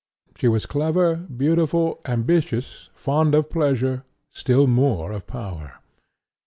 She 0.35 0.47
was 0.47 0.65
clever, 0.65 1.15
beautiful, 1.15 2.01
ambitious, 2.07 2.89
fond 2.95 3.35
of 3.35 3.51
pleasure, 3.51 4.03
still 4.31 4.65
more 4.65 5.11
of 5.11 5.27
power. 5.27 5.75